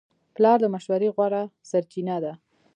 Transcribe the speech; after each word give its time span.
پلار 0.35 0.57
د 0.61 0.65
مشورې 0.73 1.09
غوره 1.15 1.43
سرچینه 1.69 2.17
ده. 2.23 2.33